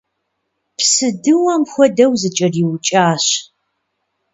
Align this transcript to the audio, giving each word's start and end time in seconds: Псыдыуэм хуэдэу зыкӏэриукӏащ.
Псыдыуэм 0.77 1.63
хуэдэу 1.71 2.13
зыкӏэриукӏащ. 2.21 3.25